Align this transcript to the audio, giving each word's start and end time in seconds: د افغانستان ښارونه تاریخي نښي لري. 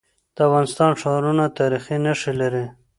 د 0.35 0.37
افغانستان 0.47 0.91
ښارونه 1.01 1.43
تاریخي 1.57 1.97
نښي 2.05 2.33
لري. 2.41 2.65